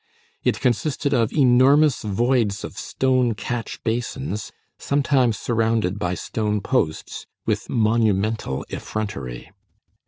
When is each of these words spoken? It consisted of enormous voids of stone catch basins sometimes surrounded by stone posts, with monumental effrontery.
It 0.43 0.59
consisted 0.59 1.13
of 1.13 1.31
enormous 1.31 2.01
voids 2.01 2.63
of 2.63 2.75
stone 2.75 3.35
catch 3.35 3.83
basins 3.83 4.51
sometimes 4.79 5.37
surrounded 5.37 5.99
by 5.99 6.15
stone 6.15 6.59
posts, 6.59 7.27
with 7.45 7.69
monumental 7.69 8.65
effrontery. 8.69 9.51